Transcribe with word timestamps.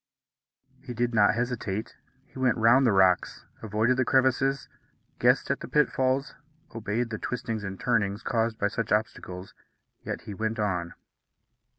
He 0.83 0.95
did 0.95 1.13
not 1.13 1.35
hesitate. 1.35 1.95
He 2.25 2.39
went 2.39 2.57
round 2.57 2.87
the 2.87 2.91
rocks, 2.91 3.45
avoided 3.61 3.97
the 3.97 4.03
crevices, 4.03 4.67
guessed 5.19 5.51
at 5.51 5.59
the 5.59 5.67
pitfalls, 5.67 6.33
obeyed 6.73 7.11
the 7.11 7.19
twistings 7.19 7.63
and 7.63 7.79
turnings 7.79 8.23
caused 8.23 8.57
by 8.57 8.69
such 8.69 8.91
obstacles, 8.91 9.53
yet 10.03 10.21
he 10.21 10.33
went 10.33 10.57
on. 10.57 10.95